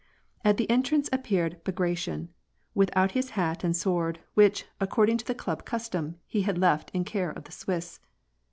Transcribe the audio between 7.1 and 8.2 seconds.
of the Swiss.